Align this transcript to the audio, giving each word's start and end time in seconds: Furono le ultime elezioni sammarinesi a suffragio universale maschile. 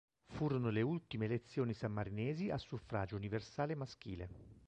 Furono 0.25 0.71
le 0.71 0.81
ultime 0.81 1.25
elezioni 1.25 1.75
sammarinesi 1.75 2.49
a 2.49 2.57
suffragio 2.57 3.15
universale 3.15 3.75
maschile. 3.75 4.29